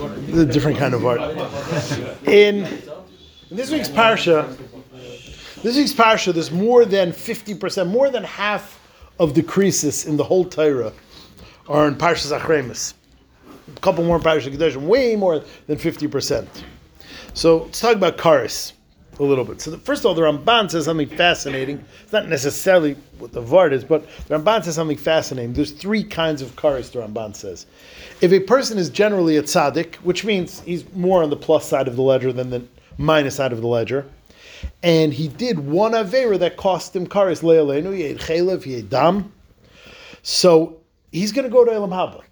[0.00, 1.20] a different kind of art.
[2.26, 4.56] In, in this week's parsha,
[5.62, 8.80] this week's parsha, there's more than fifty percent, more than half
[9.18, 10.92] of the creases in the whole Torah
[11.68, 12.94] are in Parshas Achremis.
[13.74, 16.64] A couple more Parshas Kedoshim, way more than fifty percent.
[17.32, 18.72] So let's talk about Karis
[19.18, 19.60] a little bit.
[19.60, 21.84] So the, first of all, the Ramban says something fascinating.
[22.02, 25.52] It's not necessarily what the Vard is, but the Ramban says something fascinating.
[25.52, 27.66] There's three kinds of Karis, the Ramban says.
[28.20, 31.88] If a person is generally a tzaddik, which means he's more on the plus side
[31.88, 32.64] of the ledger than the
[32.98, 34.06] minus side of the ledger,
[34.82, 38.88] and he did one Avera that cost him Karis Le'alenu, he ate Chalev, he ate
[38.88, 39.32] Dam,
[40.22, 40.80] so
[41.12, 42.22] he's going to go to Elam Haba.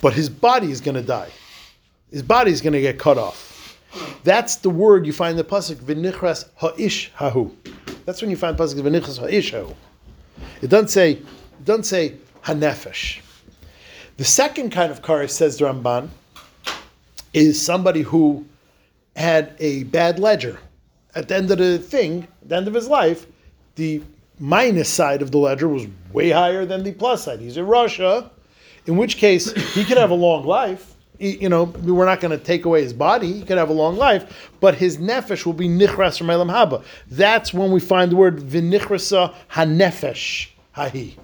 [0.00, 1.28] But his body is going to die.
[2.10, 3.51] His body is going to get cut off.
[4.24, 7.50] That's the word you find in the pasuk v'nichras ha'ish hahu.
[8.04, 9.74] That's when you find pasuk v'nichras ha'ish hahu.
[10.62, 13.20] It doesn't say it doesn't say hanefesh.
[14.16, 16.08] The second kind of karis says the Ramban
[17.32, 18.44] is somebody who
[19.16, 20.58] had a bad ledger.
[21.14, 23.26] At the end of the thing, at the end of his life,
[23.74, 24.02] the
[24.38, 27.40] minus side of the ledger was way higher than the plus side.
[27.40, 28.30] He's in Russia,
[28.86, 30.91] in which case he could have a long life
[31.22, 33.32] you know, we're not going to take away his body.
[33.32, 36.84] He could have a long life, but his nefesh will be nichras from elam haba.
[37.10, 41.16] That's when we find the word vinichrasa hanefesh hahi.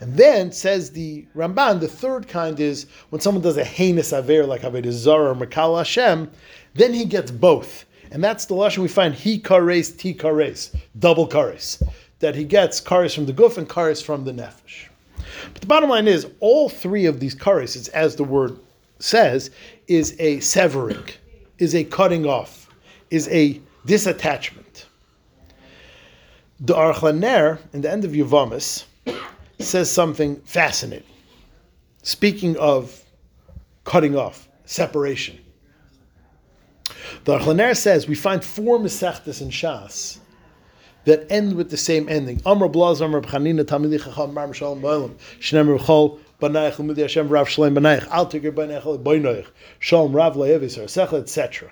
[0.00, 4.46] And then says the Ramban, the third kind is when someone does a heinous aver
[4.46, 6.30] like Avodah Zarah or Makal Hashem,
[6.74, 7.84] then he gets both.
[8.10, 11.82] And that's the lesson we find he kares, ti kares, double kares.
[12.20, 14.88] That he gets kares from the guf and kares from the nefesh.
[15.52, 18.58] But the bottom line is, all three of these kares, it's as the word
[19.02, 19.50] says
[19.88, 21.04] is a severing,
[21.58, 22.68] is a cutting off,
[23.10, 24.86] is a disattachment.
[26.60, 28.84] The Aruch LaNer, in the end of Yuvamis,
[29.58, 31.06] says something fascinating.
[32.02, 33.04] Speaking of
[33.84, 35.38] cutting off, separation.
[37.24, 40.18] The Aruch LaNer says we find four Mesechtas in Shas
[41.04, 42.40] that end with the same ending.
[42.46, 43.64] Amr Blaz, Amr Bchanina,
[45.78, 49.46] Chol, Banaich Umudi Hashem Rav Shalem Banaich Al Tikir Banaich Boinoich
[49.78, 51.70] Shalom Rav Le'evis Secha etc.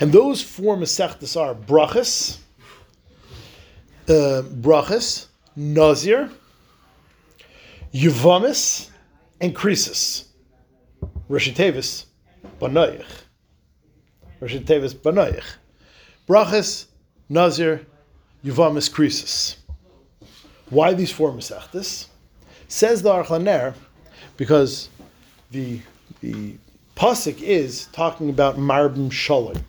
[0.00, 2.38] And those four Masechtas are Brachas,
[4.08, 6.30] uh, Brachas, Nazir,
[7.92, 8.88] Yuvamis,
[9.42, 10.24] and Krisis.
[11.28, 12.06] Rosh Tevis,
[12.58, 13.04] Banoich.
[14.40, 15.44] Rosh Tevis, Banoich.
[16.26, 16.86] Brachas,
[17.28, 17.86] Nazir,
[18.42, 19.56] Yuvamis, Krisis.
[20.70, 22.06] Why these four Masechtas?
[22.70, 23.74] Says the Aruch LaNer,
[24.36, 24.90] because
[25.50, 25.80] the
[26.20, 26.54] the
[26.94, 29.64] pasuk is talking about marbim shalom.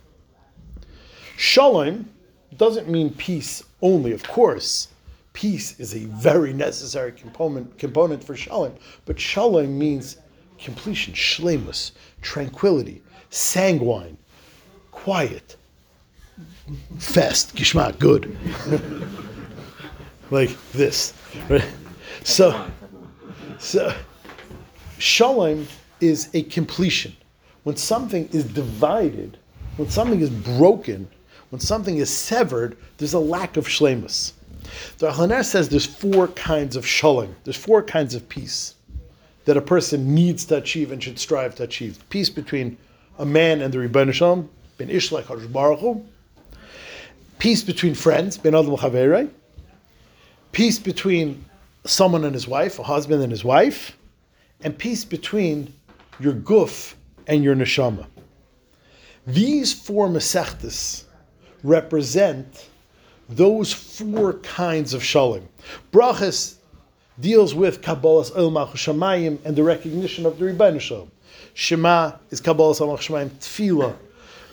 [1.36, 2.08] Shalom
[2.56, 4.86] doesn't mean peace only, of course.
[5.32, 8.72] Peace is a very necessary component component for shalom,
[9.04, 10.18] but shalom means
[10.60, 14.16] completion, shlemus, tranquility, sanguine,
[14.92, 15.56] quiet,
[17.00, 18.38] fast, gishma, good,
[20.30, 21.14] like this.
[21.48, 21.66] Right?
[22.22, 22.64] So.
[23.62, 23.94] So,
[24.98, 25.68] shalom
[26.00, 27.16] is a completion.
[27.62, 29.38] When something is divided,
[29.76, 31.08] when something is broken,
[31.50, 34.32] when something is severed, there's a lack of shlemus.
[34.98, 37.36] The Aruch LaNer says there's four kinds of shalom.
[37.44, 38.74] There's four kinds of peace
[39.44, 42.02] that a person needs to achieve and should strive to achieve.
[42.10, 42.76] Peace between
[43.20, 46.02] a man and the Rebbeinu Shalom, ben Ishlach Baruch.
[47.38, 49.30] Peace between friends, ben Adam.
[50.50, 51.44] Peace between
[51.84, 53.96] someone and his wife, a husband and his wife,
[54.62, 55.72] and peace between
[56.20, 56.94] your guf
[57.26, 58.06] and your neshama.
[59.26, 61.04] These four mesechtas
[61.62, 62.68] represent
[63.28, 65.48] those four kinds of shalom.
[65.92, 66.56] Brachas
[67.20, 71.10] deals with Kabbalah's El Shamayim and the recognition of the Rebbeinu Shalom.
[71.54, 73.96] Shema is Kabbalah's El Shamayim Tefillah.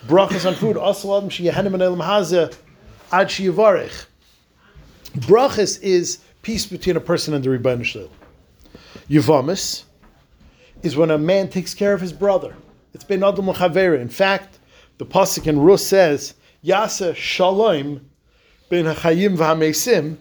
[0.07, 2.55] Brachas on food, Asal Adam Sheyehanim and Elam Hazeh
[3.11, 4.05] Ad Sheyavarech.
[5.17, 6.19] Brachas is
[6.49, 8.09] peace between a person and the Rebbeinu Shalom.
[9.07, 9.83] Yuvamis
[10.81, 12.55] is when a man takes care of his brother.
[12.91, 13.99] It's ben Adam Chavera.
[13.99, 14.57] In fact,
[14.97, 16.33] the pasuk in Rus says,
[16.65, 18.03] Yasa Shalom
[18.67, 20.17] ben Hachayim v'Hamesim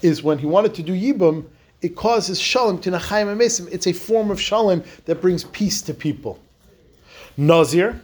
[0.00, 1.44] is when he wanted to do Yibum,
[1.82, 3.68] it causes Shalom to Nachayim Hamesim.
[3.70, 6.38] It's a form of Shalom that brings peace to people.
[7.36, 8.00] Nazir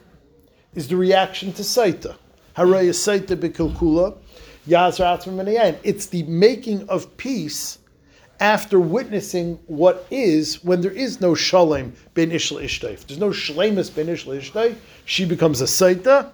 [0.75, 2.17] is the reaction to Saita.
[2.55, 4.19] Haraya Saita Bekilkula
[4.69, 7.79] it's the making of peace
[8.41, 12.93] after witnessing what is when there is no shalom ben ishla ishtay.
[12.93, 16.31] If there's no shlemus ben ishla ishtay, she becomes a saita.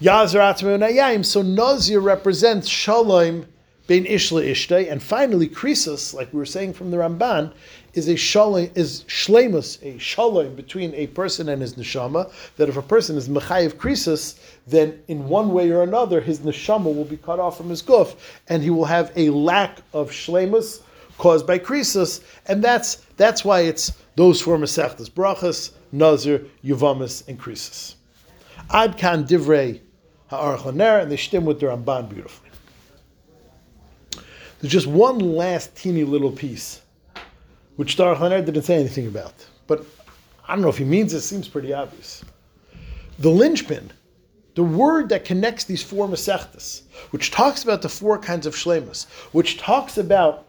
[0.00, 3.46] Yazar So Nazir represents shalom
[3.88, 7.52] ishla ishtay, and finally krisus, like we were saying from the Ramban,
[7.94, 12.30] is a shalom, is shlemus, a shalom between a person and his neshama.
[12.56, 16.84] That if a person is mechayiv krisus, then in one way or another, his neshama
[16.84, 18.14] will be cut off from his guf,
[18.48, 20.82] and he will have a lack of shlemus
[21.16, 27.40] caused by krisus, and that's that's why it's those four mesechtas: brachas, nazir, yuvamis, and
[27.40, 27.94] krisus.
[28.70, 29.80] Ad kan divrei
[30.28, 32.50] ha'aruch and they stem with the Ramban beautifully.
[34.60, 36.80] There's just one last teeny little piece,
[37.76, 39.34] which the Aruch didn't say anything about,
[39.68, 39.86] but
[40.46, 41.20] I don't know if he means it.
[41.20, 42.24] Seems pretty obvious.
[43.20, 43.92] The linchpin,
[44.56, 49.06] the word that connects these four mesechtas, which talks about the four kinds of shlemas,
[49.32, 50.46] which talks about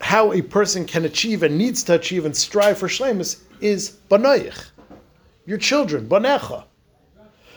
[0.00, 4.70] how a person can achieve and needs to achieve and strive for shlemas, is banayich,
[5.46, 6.64] your children, banecha.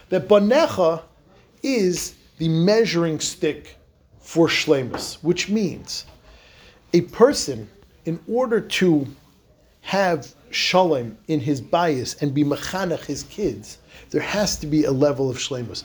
[0.09, 1.01] That banecha
[1.63, 3.77] is the measuring stick
[4.21, 6.05] for shlemus, which means
[6.93, 7.69] a person,
[8.05, 9.07] in order to
[9.81, 13.79] have shalom in his bias and be mechanech his kids,
[14.11, 15.83] there has to be a level of shlemus.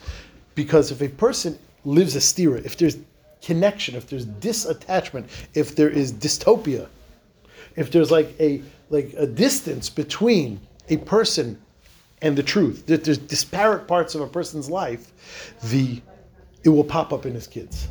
[0.55, 2.99] Because if a person lives a stira, if there's
[3.43, 6.89] connection, if there's disattachment, if there is dystopia,
[7.77, 11.61] if there's like a like a distance between a person
[12.23, 15.13] and the truth, that there's disparate parts of a person's life,
[15.65, 16.01] the
[16.65, 17.89] it will pop up in his kids.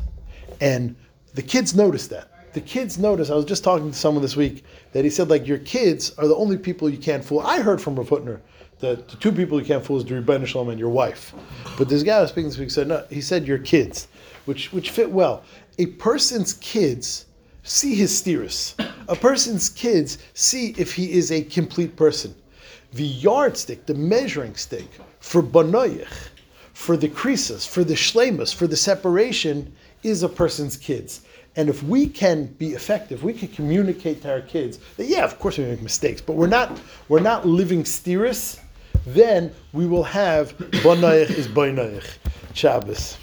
[0.60, 0.96] And
[1.34, 2.52] the kids notice that.
[2.54, 5.46] The kids notice, I was just talking to someone this week that he said, like,
[5.46, 7.40] your kids are the only people you can't fool.
[7.40, 8.40] I heard from Rav Hutner
[8.78, 11.34] that the two people you can't fool is the Rebbeinu Shalom and your wife.
[11.76, 14.08] But this guy I was speaking this week said, no, he said your kids,
[14.46, 15.44] which, which fit well.
[15.78, 17.26] A person's kids
[17.62, 18.74] see his steerus.
[19.08, 22.34] A person's kids see if he is a complete person.
[22.92, 24.88] The yardstick, the measuring stick
[25.20, 26.06] for banoyich,
[26.72, 29.74] for the krisis, for the shlemus, for the separation,
[30.06, 31.22] is a person's kids.
[31.56, 35.38] And if we can be effective, we can communicate to our kids that yeah, of
[35.38, 38.60] course we make mistakes, but we're not we're not living steerus,
[39.06, 42.18] then we will have Bonayich is Bonayich.
[42.54, 43.18] Shabbos.